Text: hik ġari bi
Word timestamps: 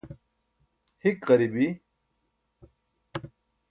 hik 1.01 1.17
ġari 1.27 1.47
bi 1.53 1.67